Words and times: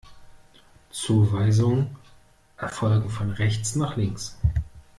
Zuweisungen 0.89 1.95
erfolgen 2.57 3.11
von 3.11 3.29
rechts 3.29 3.75
nach 3.75 3.97
links. 3.97 4.35